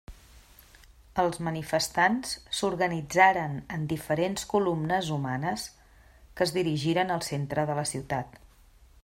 Els 1.23 1.35
manifestants 1.47 2.31
s'organitzaren 2.59 3.53
en 3.77 3.85
diferents 3.93 4.49
columnes 4.55 5.13
humanes 5.19 5.69
que 5.95 6.49
es 6.49 6.57
dirigiren 6.61 7.19
al 7.19 7.25
centre 7.31 7.69
de 7.73 7.79
la 7.83 7.87
ciutat. 7.93 8.43